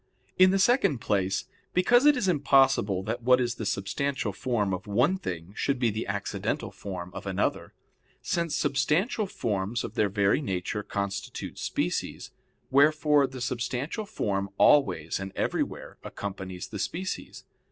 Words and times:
In 0.39 0.49
the 0.49 0.57
second 0.57 0.97
place, 0.99 1.45
because 1.75 2.07
it 2.07 2.17
is 2.17 2.27
impossible 2.27 3.03
that 3.03 3.21
what 3.21 3.39
is 3.39 3.53
the 3.53 3.67
substantial 3.67 4.33
form 4.33 4.73
of 4.73 4.87
one 4.87 5.15
thing 5.19 5.53
should 5.55 5.77
be 5.77 5.91
the 5.91 6.07
accidental 6.07 6.71
form 6.71 7.11
of 7.13 7.27
another; 7.27 7.75
since 8.19 8.55
substantial 8.55 9.27
forms 9.27 9.83
of 9.83 9.93
their 9.93 10.09
very 10.09 10.41
nature 10.41 10.81
constitute 10.81 11.59
species: 11.59 12.31
wherefore 12.71 13.27
the 13.27 13.41
substantial 13.41 14.07
form 14.07 14.49
always 14.57 15.19
and 15.19 15.31
everywhere 15.35 15.99
accompanies 16.03 16.69
the 16.69 16.79
species. 16.79 17.43